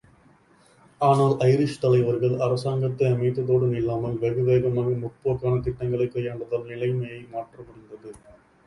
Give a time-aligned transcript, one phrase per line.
[1.01, 8.11] ஆனால் ஐரிஷ் தலைவர்கள் அரசாங்கத்தை அமைத்ததோடு நில்லாமல், வெகு வேகமாக முற்போக்கான திட்டங்களைக் கையாண்டதால் நிலைமையை மாற்றமுடிந்தது.